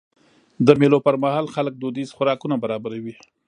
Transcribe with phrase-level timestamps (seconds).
[0.67, 3.15] د مېلو پر مهال خلک دودیز خوراکونه برابروي.